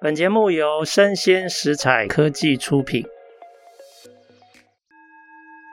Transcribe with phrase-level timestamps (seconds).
[0.00, 3.04] 本节目由生鲜食材科技出品。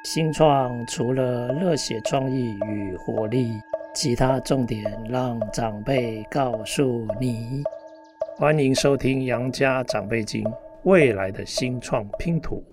[0.04, 3.52] 新创除了热血创意与活力，
[3.94, 7.62] 其他重点让长辈告诉你。
[8.36, 10.44] 欢迎收听《杨家长辈经》，
[10.86, 12.64] 未来的新创拼图。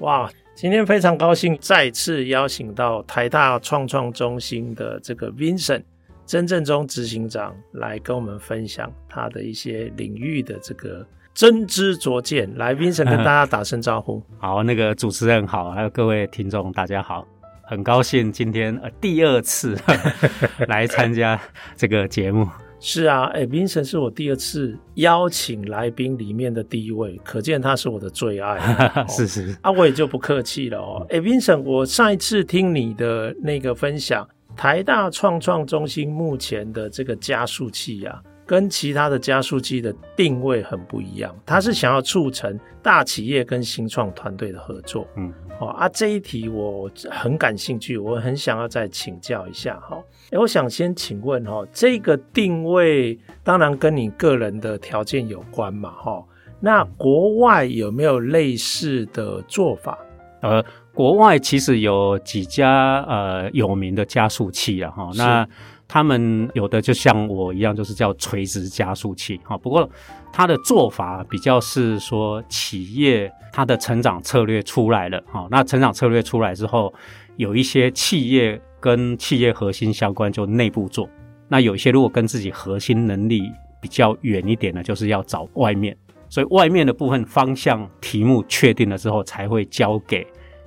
[0.00, 5.84] 哇，今天非常高兴再次邀请到台大创创中心的这个 Vincent。
[6.26, 12.52] 曾正中执行长来跟我们分享他的一些领域的这个真知灼见。
[12.56, 14.20] 来，Vincent 跟大家打声招呼。
[14.36, 17.24] 好，那个主持人好，还有各位听众，大家好，
[17.62, 19.78] 很高兴今天呃第二次
[20.66, 21.40] 来参加
[21.76, 22.48] 这个节目。
[22.80, 29.06] 是啊，哎、欸，Vincent 是我第二次邀请来宾里面的第一位，可见他是我的最爱。
[29.08, 31.06] 是 是，是啊，我也就不客气了哦。
[31.08, 34.28] 哎、欸、，Vincent，我上一次听你的那个分享。
[34.56, 41.34] 台大创创中心目前的这个加速器啊，跟其他的加速器的定位很不一样。
[41.44, 45.06] 它是想要促成大企业跟新创团队的合作。
[45.16, 50.02] 嗯，哦啊，这一题我很感兴趣，我很想要再请教一下哈。
[50.30, 56.24] 哎，我想先请问哈，这个定位当然跟你个人的条件有关嘛哈。
[56.58, 59.98] 那国外有没有类似的做法？
[60.40, 60.64] 呃。
[60.96, 65.46] 国外其实有几家呃有名的加速器啊，哈，那
[65.86, 69.58] 他们有的就像我一样，就是叫垂直加速器，哈。
[69.58, 69.86] 不过
[70.32, 76.92] 它的做法比较是说，企业它的成长策略出来了，哈，那成长策略出来之后，
[77.36, 81.06] 有一些企业跟企业核心相关，就内部做；
[81.46, 83.42] 那有一些如果跟自己核心能力
[83.82, 85.94] 比较远一点的，就是要找外面。
[86.30, 90.26] 所以外面的部分方向题目确定了之后，才会交给。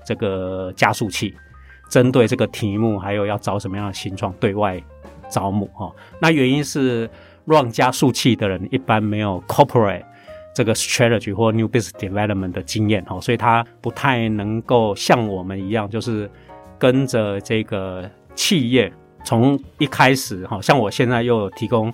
[0.10, 1.36] 这个加速器
[1.88, 4.82] 针对这个题目，还有要找什么样的形状对外
[5.30, 5.94] 招募哈。
[6.20, 7.08] 那原因是
[7.46, 10.02] run 加速器的人一般没有 corporate
[10.56, 16.28] 这个 strategy 或 new business development 的经验哈，所以他不太能够像我们一样，就是
[16.80, 18.92] 跟着这个企业
[19.24, 21.94] 从一开始哈，像我现在又提供。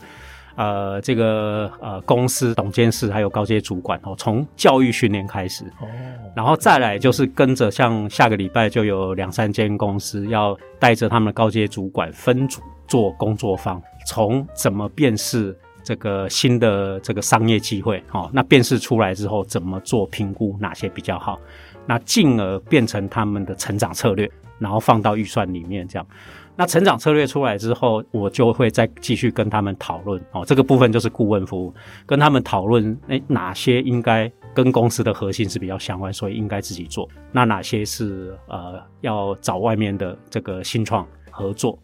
[0.56, 5.88] 呃，这个呃，公司董监事还有高阶主管哦，从教育训练开始哦，
[6.36, 21.38] 然后再来就是跟着，像下个礼拜就有两三间公司要带着他们的高阶主管分组做工作坊，从怎么辨识这个新的这个商业机会哦，那辨识出来之后怎么做评估，哪些比较好，
[21.86, 26.08] 那进而变成他们的成长策略，然后放到预算里面这样。
[26.56, 30.46] 那成长策略出来之后，我就会再继续跟他们讨论哦。
[30.46, 31.74] 这个部分就是顾问服务，
[32.06, 37.10] 跟他们讨论，诶，哪些应该跟公司的核心是比较相关，所以应该自己做。
[37.32, 41.78] 那哪些是呃要找外面的这个新创合作？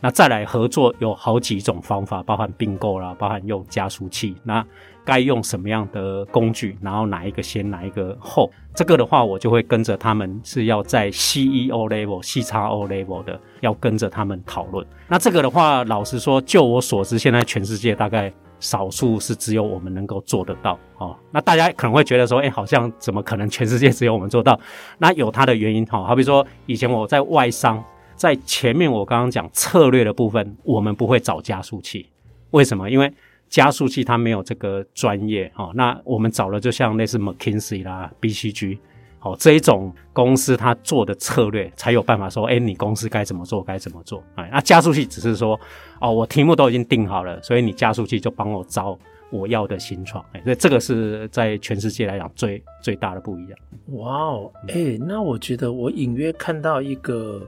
[0.00, 4.34] 那再来合作有好几种方法，包含并购啦，包含用加速器。
[4.42, 4.64] 那
[5.04, 6.76] 该用什么样的工具？
[6.80, 8.50] 然后哪一个先，哪一个后？
[8.74, 14.86] 这个的话，我就会跟着他们是要在 CEO level、CXO level 的，要跟着他们讨论。
[15.08, 21.14] 那这个的话，老实说，就我所知，现在全世界大概少数是只有我们能够做得到哦。
[21.30, 24.58] 那大家可能会觉得说，哎，好像怎么可能全世界只有我们做到？
[24.96, 26.02] 那有它的原因哈。
[26.04, 27.84] 好比说，以前我在外商，
[28.14, 32.08] 在前面我刚刚讲策略的部分，我们不会找加速器，
[32.52, 32.88] 为什么？
[32.88, 33.12] 因为
[33.52, 38.78] 加速器它没有这个专业哦，那我们找了就像类似 McKinsey 啦、BCG
[39.20, 44.24] 哦这一种公司，它做的策略才有办法说，哎，你公司该怎么做，该怎么做。
[44.36, 45.60] 哎，那加速器只是说，
[46.00, 48.98] 哦，我题目都已经定好了，所以你加速器就帮我招
[49.30, 50.24] 我要的新创。
[50.32, 53.58] 哎，所以这个是在全世界来讲最最大的不一样。
[53.88, 57.46] 哇哦，哎，那我觉得我隐约看到一个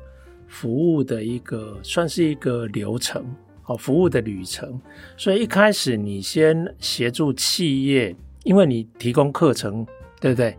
[0.49, 3.25] 服务的一个算是一个流程。
[3.67, 4.79] 好，服务的旅程，
[5.17, 9.87] 所以一开始你先协助企业，因为你提供课程，
[10.21, 10.57] 对不对？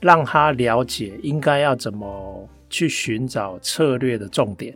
[0.00, 4.74] 让他了解应该要怎么去寻找策略的重点，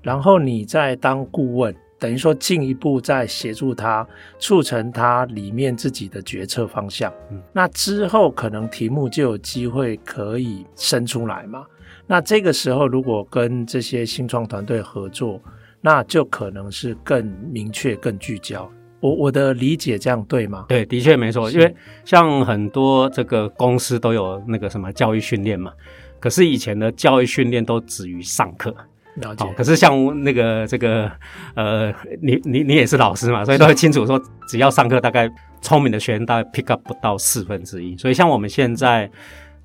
[0.00, 4.06] 然后你再当顾问，等于说进一步再协助他
[4.38, 7.12] 促成他里面自己的决策方向。
[7.30, 11.66] 嗯，那之后可能题目就有机会可以生出来嘛。
[12.06, 15.40] 那这个时候如果跟这些新创团队合作，
[15.82, 18.70] 那就可能是更明确、更聚焦。
[19.00, 20.64] 我我的理解这样对吗？
[20.68, 21.50] 对，的确没错。
[21.50, 21.74] 因为
[22.04, 25.72] 像很多这个公司都有那个什么教育训练嘛，
[26.20, 28.72] 可是以前的教育训练都止于上课。
[29.16, 29.44] 了解。
[29.56, 31.10] 可是像那个这个
[31.56, 31.92] 呃，
[32.22, 35.28] 你你你也是老师嘛，所以都会清楚说，只要上课，大概
[35.60, 37.96] 聪明的学生大概 pick up 不到四分之一。
[37.96, 39.10] 所以像我们现在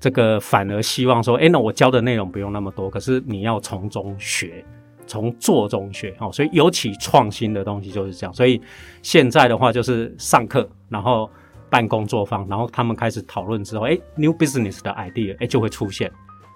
[0.00, 4.64] 这个，反而希望说，哎，那我教的内容不用那么多，可是你要从中学。
[5.08, 8.32] 从做中学，哦，所以尤其创新的东西就是这样。
[8.32, 8.60] 所以
[9.02, 11.28] 现在的话就是上课，然后
[11.68, 16.08] 办工作坊，然后他们开始讨论之后，哎，new business 的 idea，哎，就会出现，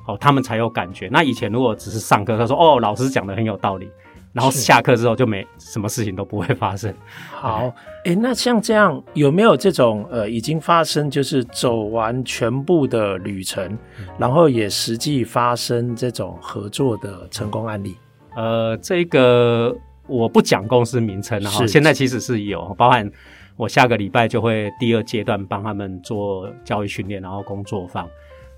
[0.06, 1.08] 哦，他们才有感觉。
[1.10, 3.88] 那以前如果只是上课，他说，哦，老师讲的很有道理，
[4.32, 6.94] 然后下课之后就没什么事情都不会发生。
[7.31, 7.72] 好，
[8.04, 13.66] 哎，那像这样有没有这种呃已经发生，就是走完全部的旅程，
[13.99, 17.96] 嗯、然后也实际发生这种合作的成功案例？
[18.37, 19.76] 呃，这个
[20.06, 23.11] 我不讲公司名称哈，现在其实是有包含。
[23.58, 28.08] 我下个礼拜就会第二阶段帮他们做教育训练，然后工作坊。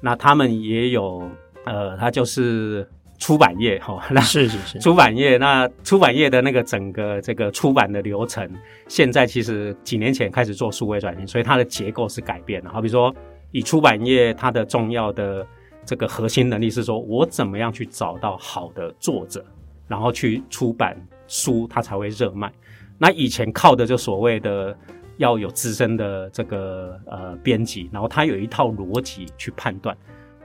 [0.00, 1.28] 那他们也有，
[1.64, 2.88] 呃，他就是
[3.18, 5.36] 出版业哈， 那是是是出版业。
[5.36, 8.48] 那出版业的那个整个这个出版的流程，
[8.86, 12.70] 现在其实几年前开始做数位转型，所以它的结构是改变了。
[12.70, 13.12] 好比说，
[13.50, 15.44] 以出版业它的重要的
[15.84, 19.44] 这个核心能力是说，我怎么样去找到好的作者，
[19.86, 20.96] 然后去出版
[21.26, 22.52] 书，它才会热卖。
[22.98, 24.76] 那以前靠的就所谓的
[25.16, 29.96] 要有资深的这个呃编辑，然后他有一套逻辑去判断。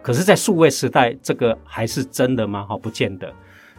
[0.01, 2.63] 可是，在数位时代，这个还是真的吗？
[2.63, 3.31] 哈，不见得。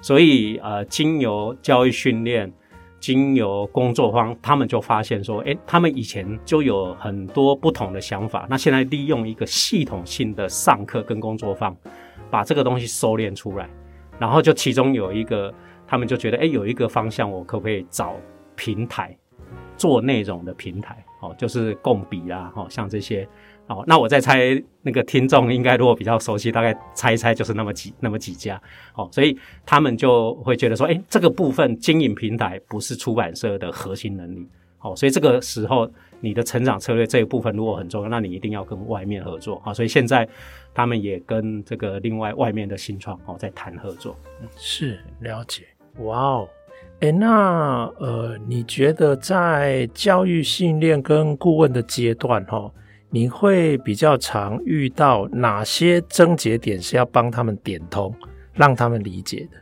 [0.02, 2.52] 所以呃，经由教育训练，
[3.00, 8.46] 经由工作坊，他们就发现说，诶，他们以前就有很多不同的想法。
[8.50, 11.74] 那现在利用一个系统性的上课跟工作坊，
[12.30, 13.68] 把这个东西收敛出来，
[14.20, 15.52] 然后就其中有一个，
[15.86, 18.14] 他们就觉得，诶，有一个方向，我可不可以找？
[18.56, 19.16] 平台
[19.74, 23.26] 做内容的平台，哦，就是共笔啦，哦，像这些，
[23.68, 28.60] 哦，那我再猜，那个听众应该如果比较熟悉，大概猜一猜就是那么几那么几家，
[28.94, 29.34] 哦，所以
[29.64, 34.46] 他们就会觉得说，诶，这个部分经营平台不是出版社的核心能力，
[34.80, 35.90] 哦，所以这个时候
[36.20, 40.28] 你的成长策略这一部分如果很重要，那你一定要跟外面合作，啊，所以现在
[40.74, 44.16] 他们也跟这个另外外面的新创哦在谈合作，
[44.56, 45.64] 是了解，
[45.98, 46.48] 哇哦。
[47.00, 52.70] 哎，那呃，你觉得在教育训练跟顾问的阶段，哈，
[53.08, 58.14] 你会比较常遇到哪些症结点是要帮他们点通，
[58.52, 59.56] 让他们理解的？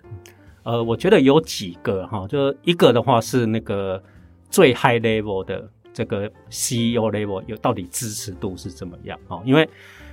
[0.65, 4.03] 呃，我觉得有几个哈，就一个的话是那个
[4.51, 9.19] 最 high level 的这个 CEO level 有到底支持度是怎么样？
[9.27, 9.69] 哦，因为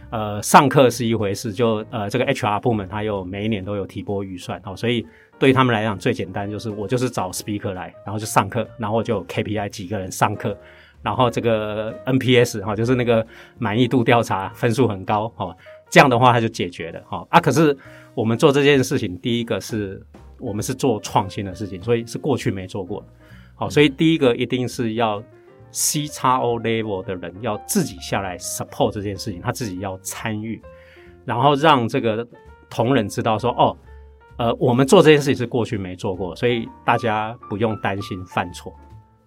[0.09, 5.05] 呃，上课是一回事，就呃，这个 HR 部门它有每一年都有提拨预算，哦，所以。
[5.37, 10.57] 对他们来讲，最简单就是我就是找 speaker 来，然后就上课，然后就 KPI 几个人上课，
[11.01, 13.27] 然后这个 NPS 哈，就是那个
[13.57, 15.53] 满意度调查分数很高哈，
[15.89, 17.41] 这样的话它就解决了哈啊。
[17.41, 17.77] 可是
[18.13, 20.01] 我们做这件事情，第一个是
[20.39, 23.05] 我们是做创新的事情，所以是过去没做过，
[23.55, 25.21] 好，所以第一个一定是要
[25.75, 30.59] CXO level 的人要自己下来 support 这件事情，他自己要参与，
[31.25, 32.25] 然后让这个
[32.69, 33.77] 同仁知道说哦。
[34.37, 38.75] 呃，我们做这件事情是过去没做过，所以大家不用担心犯错，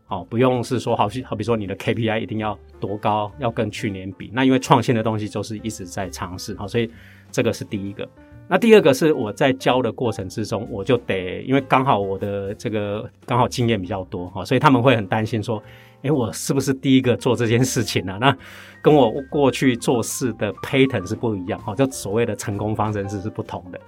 [0.09, 4.31] 哦，不用是说好，好比说你的 KPI 一定要多高，要跟去年比。
[4.35, 6.91] 那因为创新的东西就是一直在尝试，好，所以
[7.31, 8.07] 这个是第一个。
[8.49, 15.63] 那第二个是我在教的过程之中，我就得因为刚好我的这个刚好经验比较多，哈，所以他们会很担心说，
[16.03, 18.17] 诶，我是不是第一个做这件事情呢？
[18.21, 18.35] 那
[18.81, 23.79] 跟我过去做事的 pattern 是不一样，哈，就所谓的成功方程式是不同的。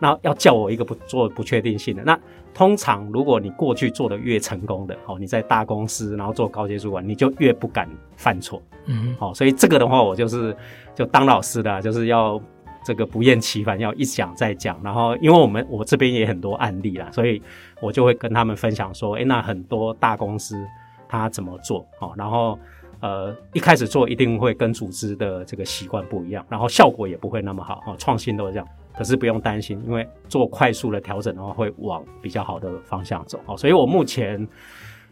[0.00, 2.18] 那要叫我一个不做不确定性的，那
[2.52, 10.54] 通常如果你过去做的越成功的，哦，你在大公司然后做高阶主管，你就越不敢犯错，嗯，好，所以这个的话，我就是
[10.94, 12.40] 就当老师的，就是要
[12.84, 17.40] 这个不厌其烦，要一讲再讲，然后因为我们我这边也很多案例啦，所以
[17.80, 20.62] 我就会跟他们分享说，诶，那很多大公司
[21.08, 22.58] 他怎么做，哦，然后
[23.00, 28.68] 呃一开始做一定会跟组织的这个习惯不一样，然后效果也不会那么好，哦，创新都是这样。
[28.96, 33.56] 可是不用担心，因为做快速的调整的话，会往比较好的方向走哦。
[33.56, 34.46] 所以我目前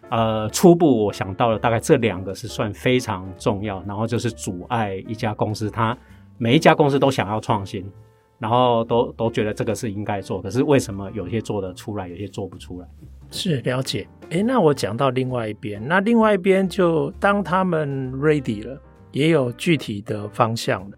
[0.08, 5.98] 呃初步我想到了大概这两个是算非常重要，然后就是阻碍一家公司，它
[6.38, 7.84] 每一家公司都想要创新，
[8.38, 12.86] 然后都都觉得这个是应该做，可是为什么有些做得出来，有些做不出来？
[13.30, 14.06] 是了解。
[14.30, 20.96] 诶，那我讲到另外一边，那另外一边就当他们 ready 了，也有具体的方向了。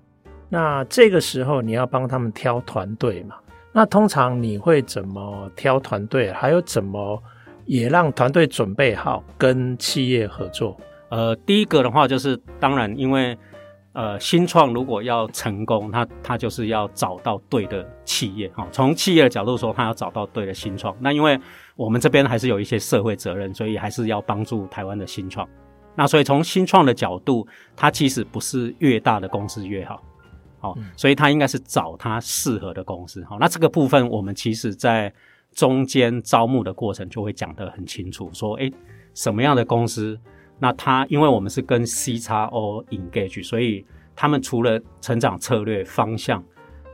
[0.49, 3.37] 那这个时候你要帮他们挑团队嘛？
[3.73, 6.31] 那通常你会怎么挑团队？
[6.33, 7.21] 还有怎么
[7.67, 10.77] 也让团队准备好跟企业合作？
[11.09, 13.37] 呃，第一个的话就是，当然因为
[13.95, 18.69] 呃新创如果要成功，他他就是要找到对的企业哈。
[18.71, 20.95] 从企业的角度说，他要找到对的新创。
[21.01, 21.41] 那因为
[21.75, 25.49] 我们这边还是有一些社会责任，所以还是要帮助台湾的新创。
[25.97, 30.03] 那所以从新创的角度，它其实不是越大的公司越好。
[30.61, 33.23] 哦，所以他应该是找他适合的公司。
[33.25, 35.13] 好，那这个部分我们其实在
[35.53, 38.73] 中间招募的过程就会讲得很清楚，说，诶，
[39.13, 40.19] 什么样的公司
[40.59, 43.85] 那他因为我们是跟 CXO engage，所以
[44.15, 46.43] 他们除了成长策略方向，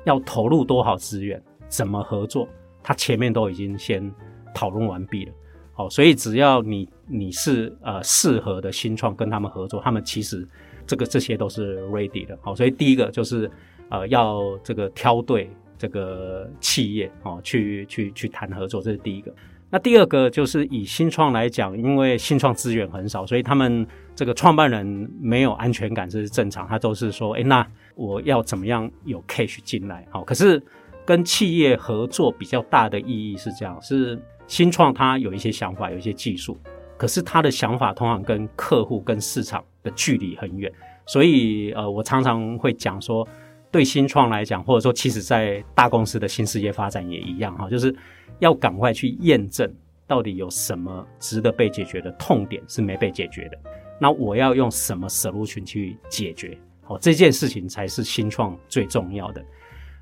[0.05, 2.49] 要投入多少资源，怎么合作，
[2.83, 4.11] 他前面都已经先
[4.55, 5.33] 讨论完毕了。
[5.73, 10.47] 好，所以只要你你是呃适合的新创跟他们合作，他们其实
[10.87, 12.39] 这个这些都是 ready 的。
[12.43, 13.51] 好，所以第一个就是
[13.91, 19.33] 呃要这个挑对这个企业哦，去去去谈合作，这是第一个。
[19.73, 23.87] 那第二个就是以新创来讲，因为新创资源很少，所以他们
[24.17, 26.67] 这个创办人没有安全感，这是正常。
[26.67, 30.05] 他都是说，诶，那我要怎么样有 cash 进来？
[30.11, 30.61] 好，可是
[31.07, 36.59] 跟企业合作比较大的意义是这样：是新创他有一些想法，有一些技术，
[36.97, 40.73] 可是他的想法通常跟客户、跟市场的距离很远。
[41.07, 43.27] 所以，呃，我常常会讲说，
[43.71, 47.95] 对新创来讲，或者说其实在大公司的新事业发展也一样哈，就是。
[48.41, 49.73] 要赶快去验证
[50.07, 53.59] 到底有什么值得被解决的痛点是没被解决的，
[54.01, 56.59] 那我要用什么 solution 去解决？
[56.83, 59.45] 好，这件事情才是新创最重要的。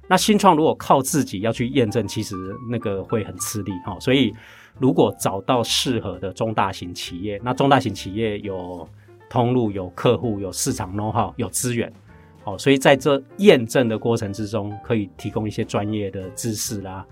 [0.08, 2.34] 那新创如果靠自己要去验证，其实
[2.70, 3.94] 那个会很吃力哈。
[4.00, 4.32] 所以
[4.78, 8.88] 如果找到适合的中大型企业，那中大型企业有
[9.28, 11.92] 通路、有客户、有市场 know how、有资源，
[12.42, 17.04] 好，所以在这验证的过程之中，可以提供一些专业的知识啦。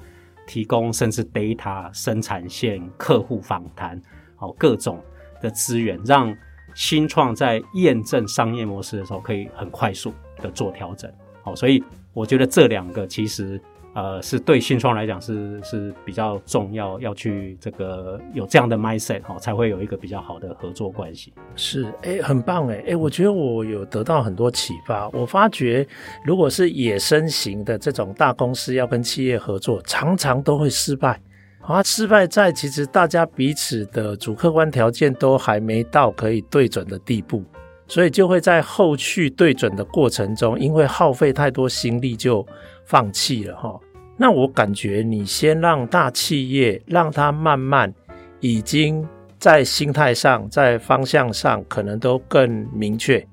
[0.47, 4.01] 提供甚至 data 生产线、客户访谈，
[4.37, 5.03] 好，各种
[5.41, 6.35] 的资源，让
[6.75, 11.13] 新创在验证商业模式的时候，可以很快速的做调整。
[11.43, 13.61] 好，所以我觉得这两个其实。
[13.97, 21.33] 呃，是对新创来讲是是比较重要，要去这个有这样的 mindset 哈，才会有一个比较好的合作关系。
[21.55, 25.09] 是，哎，很棒哎，哎，我觉得我有得到很多启发。
[25.15, 25.89] 我发觉，
[26.27, 31.19] 如果是野生型的这种大公司要跟企业合作，常常都会失败。
[31.63, 37.43] 啊，失败在其实大家彼此的主客观条件都还没到可以对准的地步，
[37.89, 42.47] 所以就会在后续对准的过程中，因为耗费太多心力就
[42.85, 43.81] 放弃了哈。
[44.17, 47.93] 那我感觉你先让大企业让它慢慢
[48.41, 49.07] 已经
[49.39, 53.27] 在心态上、在方向上可能都更明确。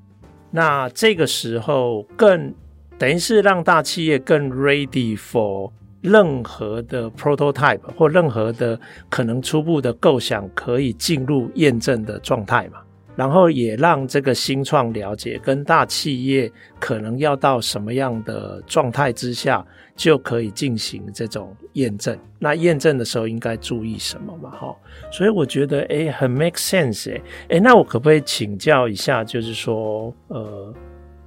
[0.52, 2.54] 那这个时候更
[2.98, 5.72] 等于是让大企业更 ready for
[6.02, 12.80] 任何的 prototype 或任何的可能初步的构想可以进入验证的状态嘛。
[13.15, 19.65] 然后也让这个新创了解跟大企业可能要到什么样的状态之下，
[19.96, 22.17] 就可以进行这种验证。
[22.39, 24.50] 那验证的时候应该注意什么嘛？
[24.50, 24.75] 哈，
[25.12, 30.74] 所以我觉得诶很 make sense 诶诶，那我可不可以请教一下，就是说呃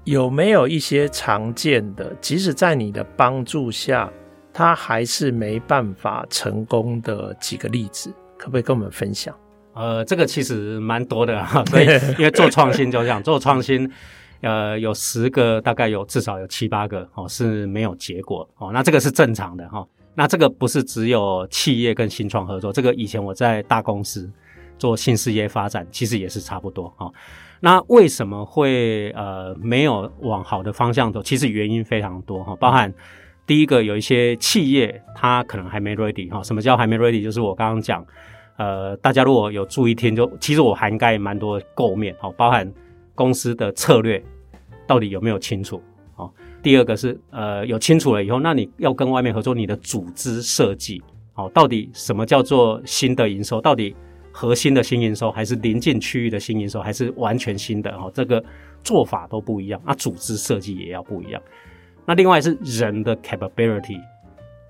[0.05, 4.13] 有没有一些常见的，即使在你的帮助下，
[4.53, 9.35] 他还是没办法成功的几个例子，可不可以跟我们分享？
[9.77, 11.85] 呃，这个其实蛮多的哈， 所以
[12.19, 13.89] 因为做创新就这样，做创新，
[14.41, 19.87] 呃，有十个大概有至少有七八个哦是没有结果哦，那这个是正常的哈。
[20.15, 24.27] 那这个不是只有企业跟新创合作，这个以前我在大公司
[24.79, 27.13] 做新事业发展，其实也是差不多哈。
[27.61, 31.23] 那为什么会呃没有往好的方向走？
[31.23, 32.91] 其实原因非常多哈，包含
[33.47, 37.23] 第一个有一些企业它可能还没 ready 哈，什么叫还没 ready？
[37.23, 38.03] 就是我刚刚讲。
[38.57, 42.71] 呃，大家如果有注意听，就其实我涵盖蛮多构面，哦，包含
[43.15, 44.23] 公司的策略
[44.87, 45.83] 到底有没有清楚，
[46.17, 46.33] 哦，
[46.63, 51.03] 第二个是呃有清楚了以后，那你要跟外面合作，你的组织设计，
[51.35, 53.61] 哦，到底什么叫做新的营收？
[53.61, 53.95] 到底
[54.33, 57.91] 核心的新营收，还是临近区域的新营收，还是完全新的？
[57.93, 58.43] 哦，这个
[58.83, 61.41] 做法都不一样，那组织设计也要不一样。
[62.07, 64.01] 那另外是人的 capability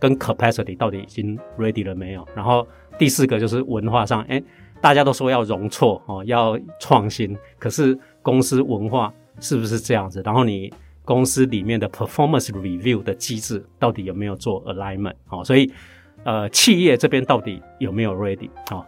[0.00, 2.26] 跟 capacity 到底已经 ready 了没有？
[2.35, 2.67] 然后。
[2.99, 4.43] 第四个就是文化上，哎，
[4.81, 10.23] 大家都说要容错哦，要创新，可是公司文化是不是这样子？
[10.25, 10.73] 然后你
[11.05, 15.12] 公司里面的 performance review 的机制到底有没有做 alignment？
[15.29, 15.71] 哦，所以
[16.25, 18.49] 呃，企业这边到底有没有 ready？
[18.71, 18.83] 哦，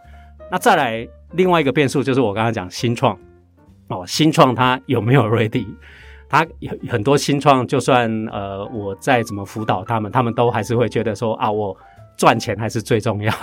[0.49, 3.15] 那再来另外一个变数就是我刚刚讲新创
[3.89, 5.67] 哦，新创它有没有 ready？
[6.29, 11.75] 他有很多新创，就算呃我再怎么辅导他们，他们都还是会觉得说啊我。
[12.19, 13.33] 赚钱还是最重要，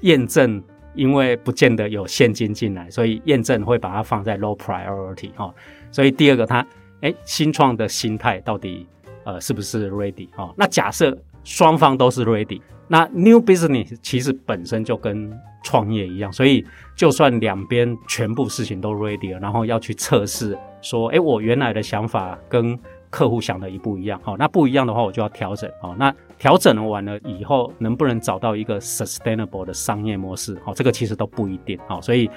[0.00, 0.60] 验证
[0.96, 5.54] 因为不见得有现金进来，所以验证会把它放在 low priority 哈。
[5.92, 6.68] 所以第二个它，它
[7.02, 8.84] 诶新创的心态到底
[9.22, 10.52] 呃是不是 ready 哈？
[10.56, 16.66] 那假设双方都是 ready，那 new business 其实本身就跟创业一样，所以
[16.96, 22.78] 就算两边全部事情都 ready 了，然后要去测试说，哎我原来的想法跟
[23.08, 32.28] 客户想的一不一样，好，那不一样的话，我就要调整，好，那调整完了以后，能不能找到一个 sustainable 的商业模式，好，这个其实都不一定，好，所以，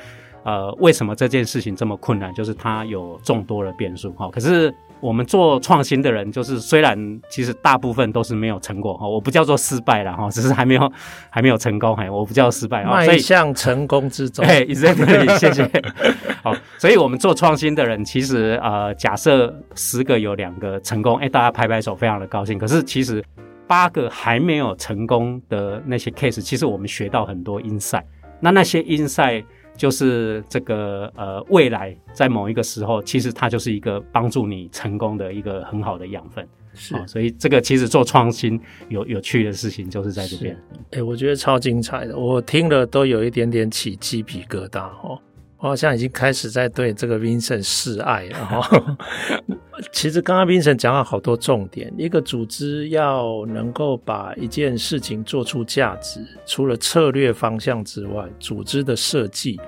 [0.43, 2.33] 呃，为什么这件事情这么困难？
[2.33, 4.29] 就是它有众多的变数哈。
[4.29, 6.97] 可是我们做创新的人，就是虽然
[7.29, 10.91] 其实大部分都是没有成果哈，我不叫做失败了哈，只是还没有
[11.29, 12.97] 还没有成功哎，我不叫失败啊。
[12.97, 15.69] 迈向成功之中， 哎，exactly，谢谢。
[16.43, 22.57] 好，所以我们做创新的人，其实呃，假设十个有两个成功，哎，大家拍拍手，非常的高兴。
[22.57, 23.23] 可是其实
[23.67, 28.03] 八个还没有成功的那些 case，其实我们学到很多 insight。
[28.41, 29.43] 那那些 insight
[29.79, 36.45] 就是这个呃，未来在某一个时候，其实它就是一个帮助你成功的一个很好的养分。
[36.73, 38.59] 是、哦，所以这个其实做创新
[38.89, 40.53] 有有趣的事情就是在这边。
[40.91, 45.17] 哎、欸，我觉得超精彩的，我听了都有一点点起鸡皮疙瘩哦。
[45.59, 48.97] 我好像已经开始在对这个 Vincent 示爱了哈。
[49.91, 59.59] 其实刚刚 Vincent 讲了好多重点，一个组织要能够把一件事情做出价值，除了策略方向之外，组织的设计、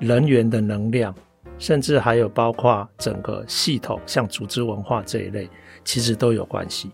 [0.00, 1.14] 人员的能量，
[1.56, 5.48] 甚至还有包括整个系统，像组织文化这一类，
[5.84, 6.90] 其实都有关系。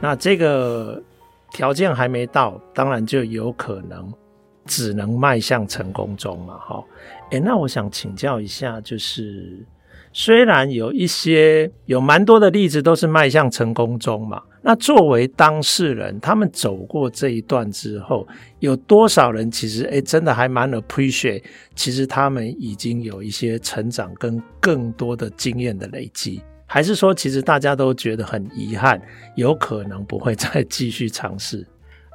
[0.00, 1.02] 那这个
[1.52, 4.10] 条件还没到，当然就有可能。
[4.66, 6.84] 只能迈向成功中嘛，哈，
[7.30, 9.64] 诶，那我想请教一下，就是
[10.12, 18.26] 虽然有一些有蛮多的例子都是迈向成功中嘛，那作为当事人，他们走过这一段之后，
[18.60, 21.42] 有多少人其实诶真的还蛮 appreciate，
[21.74, 29.00] 其实他们已经有一些成长跟更多的经验的累积，还是说其实大家都觉得很遗憾，
[29.34, 31.66] 有可能不会再继续尝试？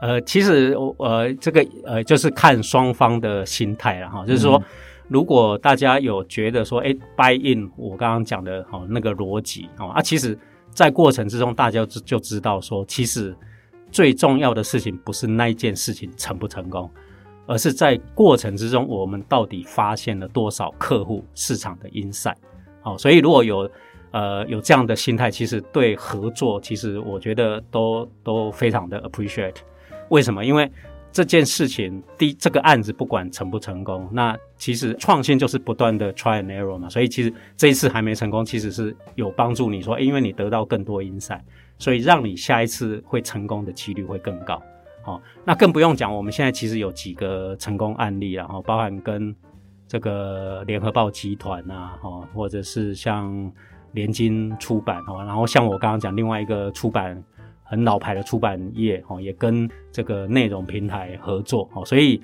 [0.02, 4.26] 呃，其实我呃，这个呃，就是看双方的心态了哈。
[4.26, 4.62] 就是说，
[5.10, 10.38] 如果大家有觉得说，哎，buy in 我刚刚讲的哈那个逻辑啊，其实，
[10.72, 13.36] 在过程之中，大家就就知道说，其实
[13.92, 16.90] 最重要的事情不是那一件事情成不成功，
[17.46, 22.38] 而是在过程之中，我们到底发现了多少客户市场的 insight。
[22.82, 23.70] 好，所以如果有
[24.12, 29.56] 呃有这样的心态，其实对合作，其实我觉得都都非常的 appreciate。
[30.10, 30.44] 为什么？
[30.46, 30.72] 因为
[31.12, 36.88] 这件事情，第一，这个案子不管成不成功，那其实创新就是不断的 try and error 嘛。
[36.88, 39.72] 所以其实这一次还没成功，其实是有帮助。
[39.72, 41.42] 你说，因为你得到更多 insight，
[41.80, 44.62] 所以让你下一次会成功的几率会更高。
[45.02, 49.36] 好，那更不用讲，我们现在其实有几个成功案例，然后包含跟
[49.88, 53.52] 这个联合报集团啊，哈，或者是像
[53.94, 57.24] 联经出版，哈，然后像我刚刚讲另外一个出版。
[57.70, 62.20] 很老牌的出版业哦，也跟这个内容平台合作哦，所以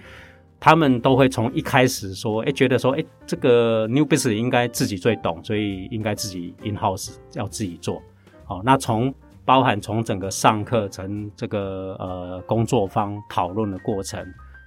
[0.59, 8.01] 他们都会从一开始说，哎，觉得说，哎，这个 new business 应该自己最懂，所以应该自己 in house 要自己做。
[8.43, 9.13] 好，那从
[9.45, 14.25] 包含从整个上课程这个呃工作方讨论的过程，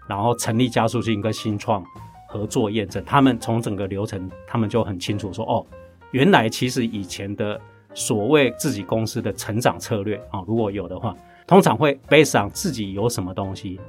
[0.09, 1.85] 然后成立加速器跟新创
[2.29, 5.67] 合作验证，他们从整个流程，他们就很清楚说，哦，
[6.13, 7.61] 原来其实以前的。
[7.99, 11.17] 所谓自己公司的成长策略啊，如果有的话，
[11.49, 13.81] 通常会 base on 自己有什么东西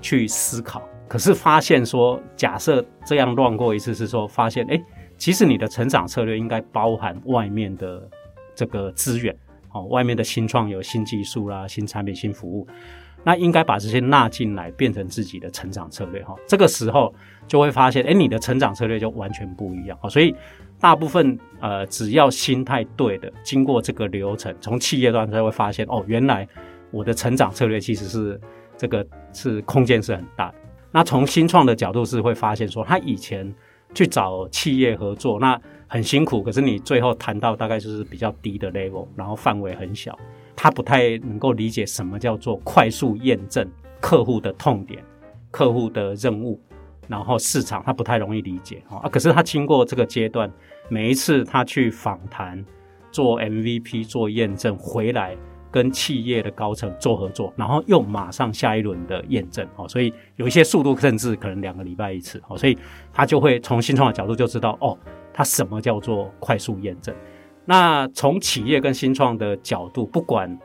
[0.00, 0.82] 去思考。
[1.06, 4.82] 可是发现说，假设这样乱过一次，是说发现，哎，
[5.16, 8.02] 其实你的成长策略应该包含外面的
[8.52, 9.32] 这个资源
[9.70, 12.66] 哦，外面的新创有新技术啦、新产品、新服务，
[13.24, 16.34] 那应该把这些纳进来，变成自己的成长策略哈。
[16.46, 17.14] 这个时候
[17.46, 19.98] 就会发现，哎，你的成长策略就完全不一样。
[20.10, 20.34] 所以。
[20.80, 26.44] 大部分呃，只要心态对的，经过这个流程，从企业端才会发现哦，原来
[26.90, 28.40] 我的成长策略其实是
[28.76, 30.54] 这个是空间是很大的。
[30.90, 33.54] 那从新创的角度是会发现说，他以前
[33.94, 35.56] 去找企业合作，那
[35.86, 40.18] 很辛苦，可是你最后谈到大概就是比较低的 level，然后范围很小，
[40.56, 43.68] 他不太能够理解什么叫做快速验证
[44.00, 45.02] 客户的痛点、
[45.50, 46.60] 客户的任务，
[47.08, 49.08] 然后市场他不太容易理解啊。
[49.08, 50.50] 可是他经过这个阶段。
[50.88, 52.62] 每一次他去访谈、
[53.10, 55.34] 做 MVP、做验证回来，
[55.70, 62.76] 跟企业的高层做合作，然后又马上下一轮的验证哦，所以有一些速度甚至可能两个礼拜一次哦，所以
[63.10, 64.98] 他就会从新创的角度就知道哦，
[65.32, 67.14] 他什么叫做快速验证。
[67.64, 70.58] 那从企业跟新创的角度，不管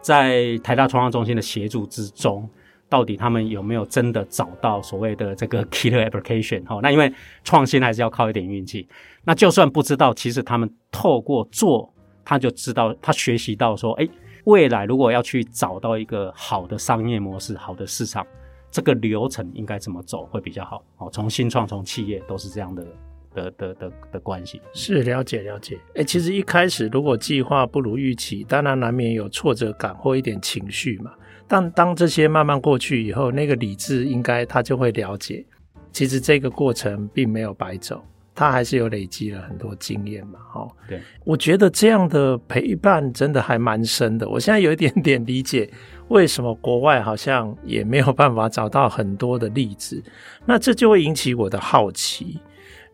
[0.00, 2.48] 在台大创创中心的协助之中。
[2.88, 6.62] 到底他们有没有真的找到所谓的这个 killer application？
[6.66, 7.10] 哈，那因为
[7.42, 8.86] 创新还是要靠一点运气。
[9.24, 11.90] 那就算不知道，其实他们透过做，
[12.22, 14.06] 他就知道，他学习到说，哎，
[14.44, 18.26] 未来如果要去找到一个好的商业模式、好的市场，
[18.70, 20.84] 这个流程应该怎么走会比较好？
[20.98, 22.86] 哦，从新创、从企业都是这样的
[23.34, 24.60] 的的的的关系。
[24.72, 25.78] 是了解了解。
[25.94, 31.12] 哎，其实一开始如果计划不如预期，当然难免有挫折感或一点情绪嘛。
[31.48, 35.44] 但当这些慢慢过去以后，那个理智应该他就会了解，
[35.92, 38.02] 其实这个过程并没有白走，
[38.34, 40.38] 他还是有累积了很多经验嘛。
[40.50, 44.26] 哈，对，我觉得这样的陪伴真的还蛮深的。
[44.26, 45.70] 我现在有一点点理解，
[46.08, 50.02] 为什么国外好像也没有办法找到很多的例子。
[50.46, 52.40] 那这就会引起我的好奇。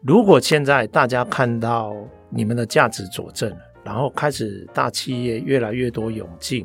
[0.02, 1.94] 如果现在大家看到
[2.30, 6.64] 你们的价值佐证了，然后开始大企业越来越多涌进，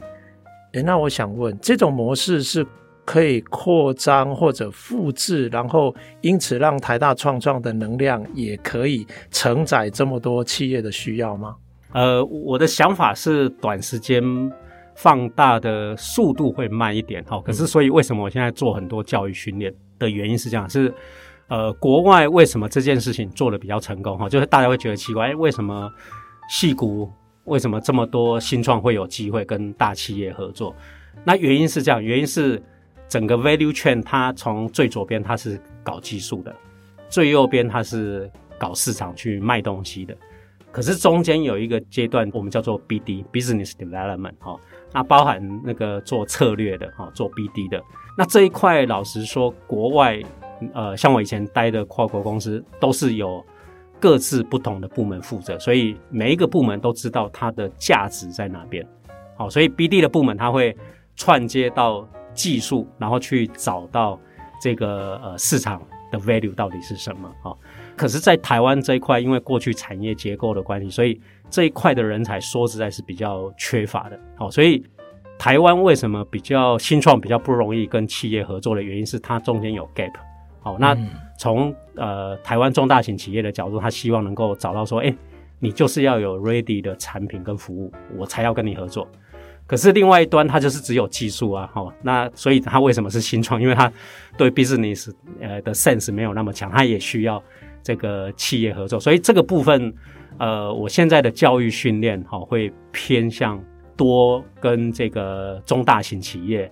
[0.73, 2.65] 诶，那我想问，这种模式是
[3.05, 11.55] 可以扩张或者复制，然后因此让台大创创的能量也可以承载这么多企业的需要吗？
[11.91, 14.23] 呃，我的想法是短时间
[14.95, 17.41] 放大的速度会慢一点，哈。
[17.43, 20.93] 可是，所以为什么我现在做很多教育训练的原因是这样，是。
[21.53, 24.17] 呃，国外为什么这件事情做得比较成功？
[24.17, 25.87] 哈，就是大家会觉得奇怪，哎，为什么
[26.49, 27.07] 矽谷
[27.43, 30.75] 为什么这么多新创会有机会跟大企业合作？
[31.23, 32.59] 那原因是这样，原因是
[33.07, 36.51] 整个 value chain 它从最左边它是搞技术的，
[37.07, 40.17] 最右边它是搞市场去卖东西的，
[40.71, 44.59] 可是中间有一个阶段我们叫做 BD business development 哈，
[44.91, 47.79] 那包含那个做策略的哈，做 BD 的，
[48.17, 50.19] 那这一块老实说，国外。
[50.73, 53.43] 呃，像我以前待的跨国公司，都是有
[53.99, 58.85] 各自不同的部门负责，所以每一个部门都知道它的价值在哪边。
[59.35, 60.75] 好，所以 BD 的部门它会
[61.15, 64.19] 串接到技术，然后去找到
[64.61, 67.31] 这个呃市场的 value 到底是什么。
[67.41, 67.57] 好，
[67.95, 74.19] 可是，在台湾这一块，因为过去产业结构的关系，所以这一块的人才说实在是比较缺乏的。
[74.35, 74.83] 好，所以
[75.39, 80.13] 台湾为什么比较新创比较不容易跟企业合作的原因是它中间有 gap。
[80.63, 80.97] 好，那
[81.37, 85.15] 从呃台湾中大型企业的角度，他希望能够找到说，哎、欸，
[85.59, 89.05] 你就是要有 ready 的产品跟服务，我才要跟你合作。
[89.67, 93.61] 可是另外一端，他就是只有技术啊，好，那所以他为什么是新创？
[93.61, 93.91] 因为他
[94.37, 97.43] 对 business 呃的 sense 没有那么强，他也需要
[97.81, 98.97] 这个企业合作。
[98.97, 99.93] 所以这个部分，
[100.37, 103.61] 呃，我现在的教育训练哈会偏向
[103.97, 106.71] 多跟这个中大型企业。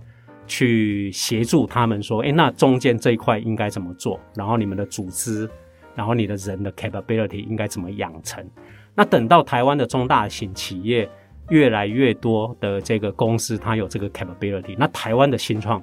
[0.52, 4.20] 去协助他们说，诶，那中间这一块应该怎么做？
[4.36, 5.50] 然后你们的组织，
[5.96, 8.46] 然后你的人的 capability 应该怎么养成？
[8.94, 11.10] 那等到台湾的中大型企业
[11.52, 15.82] 越来越多的这个公司，它有这个 capability，那台湾的新创，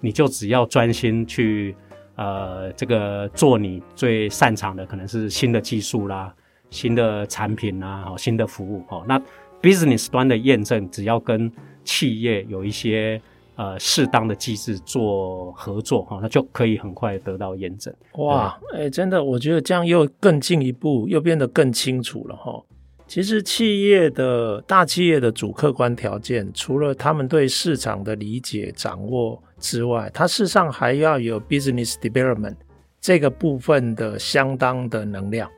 [0.00, 1.74] 你就只要专心去
[2.14, 6.32] 呃这个做你最擅长的，可能是新的技术啦、
[6.70, 9.04] 新的产品啦、好新的服务哦。
[9.08, 9.20] 那
[9.60, 11.50] business 端的验证，只要跟
[11.82, 13.20] 企业有一些。
[13.56, 17.94] 呃，适当的机制做合作哈，那就可以很快得到验证。
[18.18, 22.60] 哇，哎、欸，真的，我觉得这样又更进一步，又变得更清楚了哈。
[23.06, 32.56] 其实，企业的大企业的主客观条件，除了他们对市场的理解掌握之外，它事实上还要有 business development
[33.00, 35.48] 这个部分的相当的能量。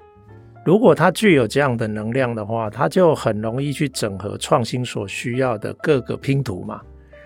[0.65, 6.83] 如果它具有这样的能量的话，它就很容易去整合创新所需要的各个拼图嘛。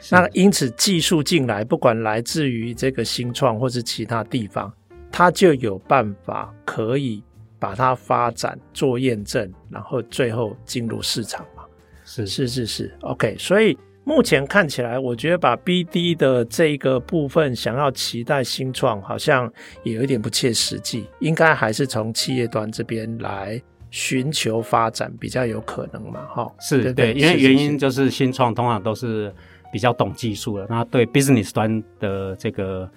[0.08, 4.72] 那因此，技术进来，不管来自于这个新创或是其他地方，
[5.12, 7.22] 它就有办法可以
[7.58, 11.64] 把它发展做验证，然后最后进入市场嘛。
[12.06, 13.36] 是是是是，OK。
[13.38, 21.06] 所以目前看起来，我觉得把 BD 的这个部分想要期待新创，好像也有一点不切实际。
[21.18, 23.60] 应该还是从企业端这边来
[23.90, 26.24] 寻求发展比较有可能嘛。
[26.26, 29.30] 哈，是对，对，因为原因就是新创通常都是。
[29.72, 32.90] 比较懂技术了，那对 business 端的这个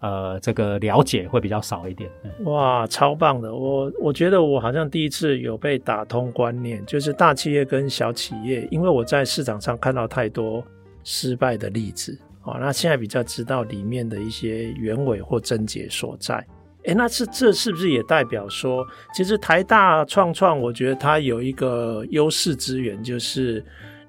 [0.00, 2.10] 呃这个了解会比较少一点。
[2.44, 3.54] 哇，超棒的！
[3.54, 10.64] 我我觉得我好像第一次有被打通观念，就是大企业跟小企业，因为我在市场上看到太多
[11.02, 16.42] 失败的例子，哦，那现在比较知道里面的一些原委或症结所在。
[16.84, 23.62] 诶，那是这是不是也代表说，其实台大创创，我觉得它有一个优势资源，就是。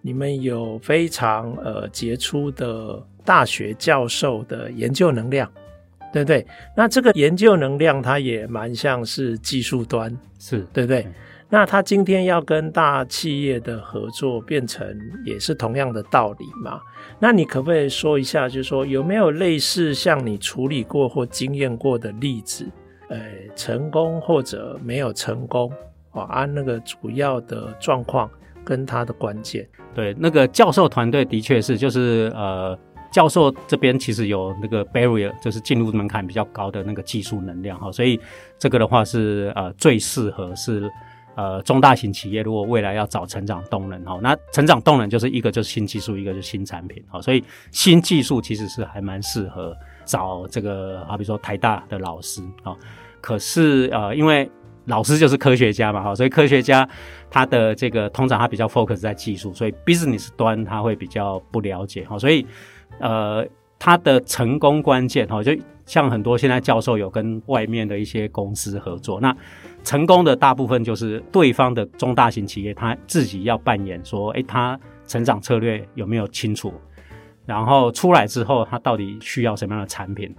[0.06, 5.52] 你们有非常呃杰出的大学教授的研究能量，
[6.13, 6.46] 对不对？
[6.78, 11.02] 那这个研究能量，它也蛮像是技术端，是对不对？
[11.02, 11.13] 嗯、
[11.50, 16.80] 那他今天要跟大企业的合作，变成也是同样的道理嘛？
[17.18, 22.63] 那你可不可以说一下，就是说有没有类似像你处理过或经验过的例子？
[23.10, 23.20] 呃，
[23.56, 25.74] 成功或者没有成功？
[26.12, 28.30] 啊，按那个主要的状况。
[28.65, 32.78] 跟他的关键，对那个教授团队的确是，就是呃，
[33.12, 38.19] 教授这边其实有那个 barrier，就是进入门槛比较高的那个技术能量哈，所以
[38.58, 40.91] 这个的话是呃最适合是
[41.36, 52.75] 呃中大型企业，如果未来要找成长动能哈，那成长动能就是一个就是新技术，一个就是新产品哈，所以新技术其实是还蛮适合找这个啊，比说台大的老师啊。
[53.21, 54.49] 可是呃，因为
[54.86, 56.88] 老师就是科学家嘛，哈，所以科学家
[57.30, 62.45] 他的这个通常他比较 focus 在技术，所以 business 端他会比较不了解哈，所以
[63.00, 63.45] 呃，
[63.78, 69.36] 他的成功关键哈，就像很多现在教授有跟外面的一些公司合作，那
[69.84, 76.74] 成功的大部分就是对方的中大型企业他自己要扮演说，诶，他成长策略有没有清楚，
[77.45, 80.34] 然后出来之后他到底需要什么样的产品。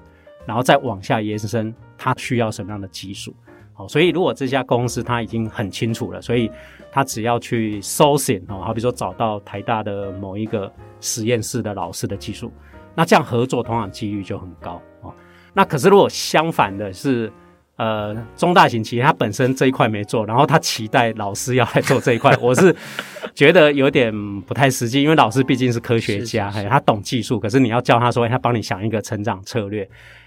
[0.46, 3.35] 然后再往下延伸，他需要什么样的技术？
[3.76, 6.50] 好，所以如果这家公司他已经很清楚了，所以
[6.90, 12.50] 他只要去 sourcing 哦，好比说找到台大的某一个实验室的老师的技术，
[12.94, 15.12] 那这样合作通常几率就很高哦。
[15.52, 17.30] 那可是如果相反的是，
[17.76, 22.74] 呃，中大型企业它本身这一块没做，然后他期待老师要来做这一块，我是
[23.34, 24.10] 觉得有点
[24.42, 29.86] 不太实际，因为老师毕竟是科学家，他懂技术，可是你要叫他说，他帮你想一个成长策略。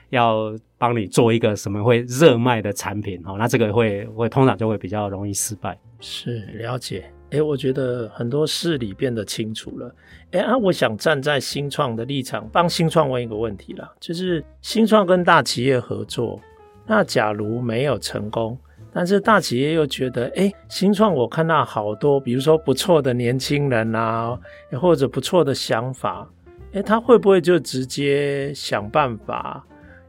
[0.10, 5.78] 要帮你做一个什么会热卖的产品哦，那这个会会通常就会比较容易失败。
[6.00, 9.94] 是了解，诶，我觉得很多事理变得清楚了。
[10.32, 16.40] 诶，啊，我想站在新创的立场，帮新创问一个问题啦，就是新创跟大企业合作，
[16.88, 18.58] 那假如没有成功，
[18.94, 24.40] 但是大企业又觉得，诶，新创我看到好多，比如说不错的年轻人啊，
[24.80, 26.28] 或者不错的想法，
[26.72, 29.66] 诶，他会不会就直接想办法？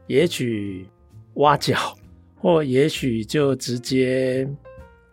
[0.07, 0.85] 也许
[1.35, 1.75] 挖角，
[2.39, 4.47] 或也许就直接，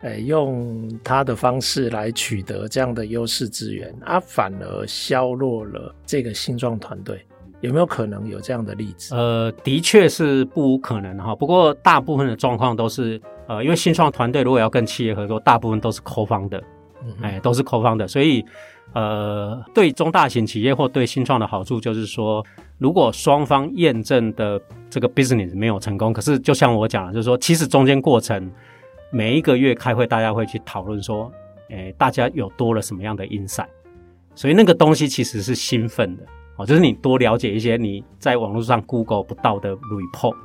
[0.01, 7.25] 欸，用他的方式来取得这样的优势资源，啊，反而削弱了这个新创团队，
[7.61, 9.15] 有没有可能有这样的例子？
[9.15, 11.35] 呃，的确是不无可能哈。
[11.35, 16.61] 不过大部分的状况都是，呃，因为新创团队如果要跟企业合作，大部分都是 co-founder，
[17.21, 18.43] 哎，都是 co-founder，所以。
[18.93, 22.43] 呃，对中大型企业或对新创的好处就是说，
[22.77, 28.51] 如果双方验证的这个 business 没有成功，可是就像我讲的，就是说，其实中间过程
[29.11, 31.31] 每一个月开会，大家会去讨论说，
[31.69, 33.67] 诶，大家有多了什么样的 insight，
[34.33, 36.23] 所以那个东西其实是兴奋的
[36.57, 40.35] 哦，就是你多了解一些你在网络上 Google 不到的 report。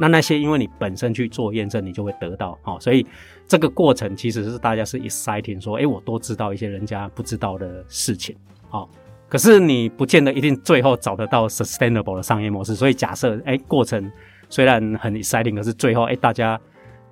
[0.00, 3.06] 那那些因为你本身去做验证，你就会得到哦，所以
[3.46, 8.34] 这个过程其实是大家是 exciting，说，诶，我多知道一些人家不知道的事情，
[8.70, 8.88] 哦，
[9.28, 14.10] 可是你不见得一定最后找得到 sustainable 的商业模式，所以假设，诶，过程
[14.48, 16.60] 虽然很 exciting，可是最后，诶，大家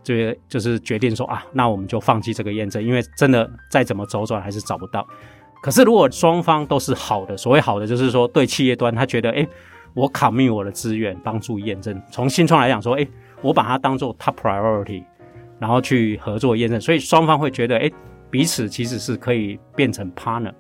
[0.02, 0.14] 就
[0.48, 5.06] 就是决定说啊，那我们就放弃这个验证，因为真的再怎么周转还是找不到。
[5.62, 9.48] 可是如果双方都是好的，所谓好的就是说对企业端他觉得，诶。
[9.94, 13.08] 我 commit 我的资源帮助验证，从新创来讲说，诶，
[13.40, 15.04] 我把它当做 top priority，
[15.58, 17.92] 然后去合作验证，所以双方会觉得，诶，
[18.30, 20.52] 彼此其实是可以变成 partner。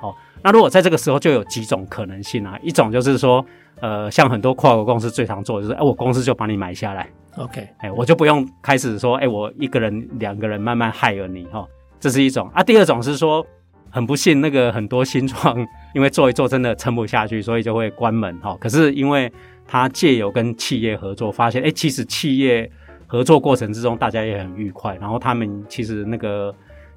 [0.00, 3.44] 好，那如果在这个时候就有几种可能性啊，一种就是说，
[3.80, 11.66] 呃，像很多跨国公司最常做的就是，诶，我公司就把你买下来，OK，诶，我就不用开始说，诶，我一个人、两个人慢慢 hire 你，哈，
[11.98, 12.62] 这是一种啊。
[12.62, 13.46] 第二种是说。
[13.88, 15.56] 很不幸，那个很多新创
[15.96, 18.54] 因为做一做真的撑不下去，所以就会关门哈。
[18.60, 19.32] 可是因为
[19.66, 22.70] 他借由跟企业合作，发现哎，其实企业
[23.06, 26.54] 合作过程之中大家也很愉快，然后他们其实那个。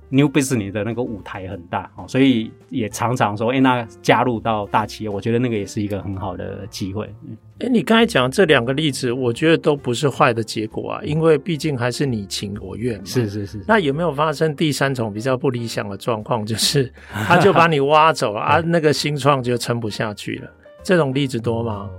[0.09, 7.07] New Business 的那个舞台很大哦，所以也常常说，哎，那加入到大企业，我觉得那个也是一个很好的机会。
[7.59, 13.05] 哎，你刚才讲这两个例子，我觉得都不是坏的结果啊，因为毕竟还是你情我愿嘛。
[13.05, 13.63] 是是是。
[13.67, 20.49] 那有没有发生第三种比较不理想的状况， 就是他就把你挖走了啊， 那个新创就撑不下去了？
[20.81, 21.89] 这种例子多吗？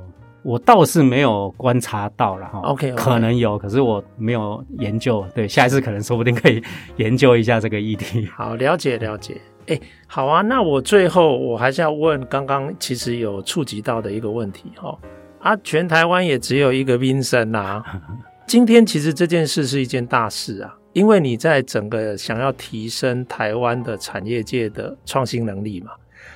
[0.42, 5.24] 我倒是没有观察到了哈，OK，可能有，可是我没有研究。
[5.35, 6.62] 对，下一次可能说不定可以
[6.96, 8.26] 研究一下这个议题。
[8.35, 9.40] 好，了解了解。
[9.66, 14.98] 哎，好啊，那我最后我还是要问刚刚其实有触及到的一个问题哈。
[15.40, 17.85] 啊，全台湾也只有一个 Vincent 啊。
[18.48, 25.92] 今天其实这件事是一件大事啊，因为你在整个想要提升台湾的产业界的创新能力嘛。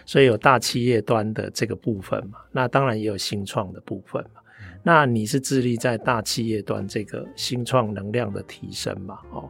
[0.06, 4.40] 所以有大企业端的这个部分嘛，那当然也有新创的部分嘛。
[4.82, 9.18] 那你是致力在大企业端这个新创能量的提升嘛？
[9.32, 9.48] 哦，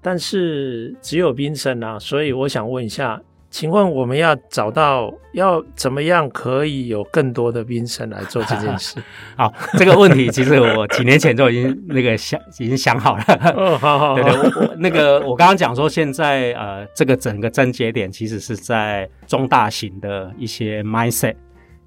[0.00, 3.22] 但是只有 Vincent 啊，所以我想问一下。
[3.56, 9.02] 请问我们要找到要怎么样可以有更多的 Vincent 来做这件事？
[9.34, 13.24] 好，这个问题其实我几年前就已经那个想已经想好了。
[13.56, 21.36] 哦，好好，好，对对，我那个我刚刚讲说，现在呃，这个整个症结点其实是在中大型的一些 mindset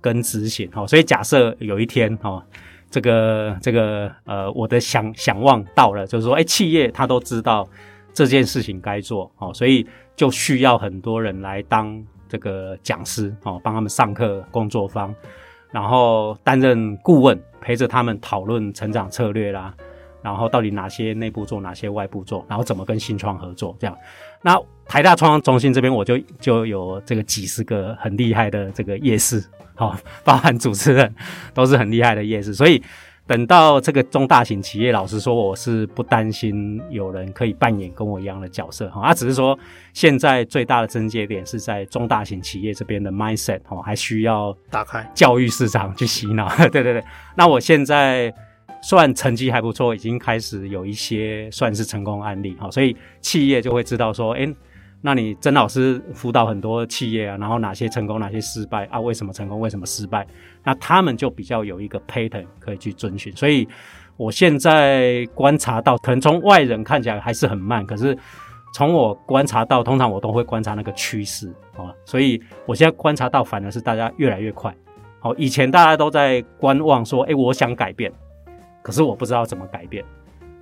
[0.02, 0.68] 跟执行。
[0.74, 2.42] 哦，所以假设有一天哦，
[2.90, 7.70] 这个这个呃，我的想想望到了，就是说，哎，企业他都知道
[8.12, 9.86] 这件事情该做，哦，所以。
[10.20, 15.16] 就需要很多人来当这个讲师哦，帮他们上课、工作坊，
[15.72, 19.74] 然后担任顾问，陪着他们讨论成长策略啦，
[20.22, 23.98] 然后到底哪些内部做，哪些外部做，然后怎么跟新创合作这样。
[24.42, 29.42] 那台大创中心这边，我就就有这个几十个很厉害的这个夜市，
[29.76, 31.16] 好，包含主持人
[31.54, 32.84] 都是很厉害的夜市，所以。
[33.30, 39.04] 等到这个中大型企业，老实说，我是不担心有人可以扮演跟我一样的角色哈。
[39.06, 39.56] 他只是说，
[39.94, 46.50] 现在最大的症结点是在中大型企业这边的 mindset 哦，还需要打开教育市场去洗脑。
[46.72, 47.04] 对对对，
[47.38, 48.34] 那我现在
[48.82, 54.52] 算成绩还不错，已经开始有一些算是成功案例哈，所以企业就会知道说，诶
[55.02, 59.00] 那你曾老师辅导很多企业啊，然后哪些成功，哪些失败啊？
[59.00, 59.60] 为什么成功？
[59.60, 60.28] 为什么失败？
[60.64, 63.34] 那他们就比较有一个 pattern 可以去遵循。
[63.34, 63.66] 所以
[64.18, 68.18] 我现在观察到，可能从外人看起来还是很慢，可是
[68.74, 71.96] 从我观察到，通常我都会观察那个趋势啊。
[72.04, 74.76] 所以我现在观察到，反而是大家越来越快。
[75.22, 78.12] 好，以前大家都在观望，说，诶，我想改变，
[78.82, 80.04] 可是我不知道怎么改变，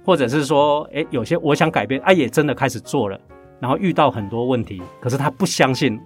[0.05, 3.19] 或者是说，诶，有些我想改变，啊，也真的开始做了。
[3.59, 5.99] 然后遇到很多问题，可是他不相信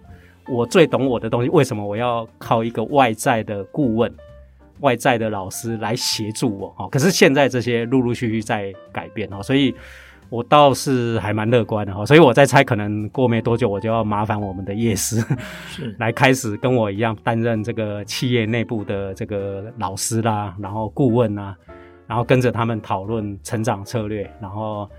[0.48, 4.10] 我最懂我的东西，为什么我要靠一个外在的顾问、
[4.80, 6.74] 外在的老师来协助我？
[6.78, 9.76] 哦，可是现在这些陆陆续续在改变哦，所以
[10.30, 12.06] 我倒是还蛮乐观的哈。
[12.06, 15.24] 所以我在猜，可能过没多久，我就要麻烦我们的叶师
[15.68, 21.56] 是 来开始跟我一样担任这个企业内部的这个老师啦，然后顾问啊，
[22.08, 24.90] 然后跟着他们讨论成长策略，然后。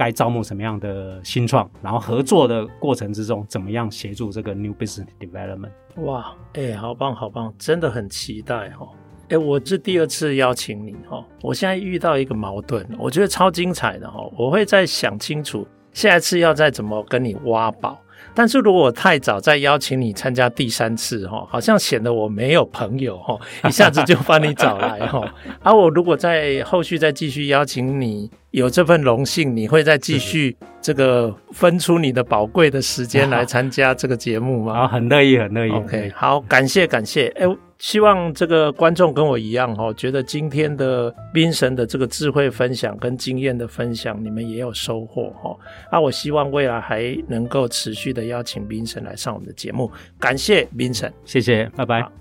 [0.00, 5.72] 该招募什么样的新创，然后合作的过程之中，怎么样协助这个 new business development？
[5.96, 8.88] 哇，哎、好棒，好棒，真的很期待哈！
[9.28, 18.00] 哎、我是第二次邀请你哈，我现在遇到一个矛盾，我觉得超精彩的哈，我会再想清楚下一次要再怎么跟你挖宝。
[18.34, 25.22] 但是如果我太早再邀请你参加第三次哈，好像显得我没有朋友哈， 一下子就把你找来哈。
[25.62, 34.80] 而 我如果在后续再继续邀请你，有这份荣幸，你会再继续这个分出你的宝贵的时间 来参加这个节目吗？
[34.80, 35.70] 啊，很乐意，很乐意。
[35.70, 37.28] OK，好，感谢感谢。
[37.36, 37.46] 哎，
[37.80, 45.56] 希望这个观众跟我一样哈，觉得今天的冰神的这个智慧分享跟经验的分享，你们也有收获哈。
[45.90, 49.90] 啊，我希望未来还能够持续的邀请冰神来上我们的节目。
[50.18, 52.19] 感谢冰神，谢谢，拜拜。